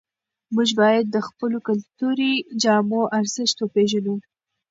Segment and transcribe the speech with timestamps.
[0.55, 4.15] موږ باید د خپلو کلتوري جامو ارزښت وپېژنو.